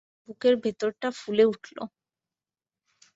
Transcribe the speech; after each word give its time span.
আমার 0.03 0.23
বুকের 0.25 0.55
ভিতরটা 0.63 1.07
ফুলে 1.19 1.43
উঠল। 1.45 1.77